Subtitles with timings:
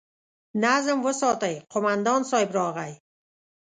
[0.63, 1.55] نظم وساتئ!
[1.73, 2.93] قومندان صيب راغی!